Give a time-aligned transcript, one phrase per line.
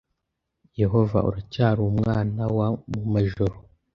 [0.81, 3.55] Yehova uracyari Umwana wa mumajoro